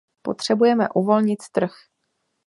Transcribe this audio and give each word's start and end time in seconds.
Potřebujeme 0.21 0.87
uvolnit 0.95 1.43
trh. 1.51 1.73